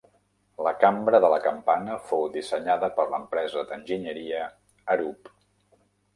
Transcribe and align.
La 0.67 0.71
cambra 0.83 1.19
de 1.25 1.29
la 1.33 1.37
campana 1.43 1.97
fou 2.07 2.23
dissenyada 2.39 2.91
per 2.97 3.07
l'empresa 3.13 3.65
d'enginyeria 3.69 4.43
Arup. 4.97 5.33